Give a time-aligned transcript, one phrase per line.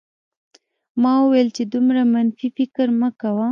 [1.01, 3.47] ما وویل چې دومره منفي فکر مه کوه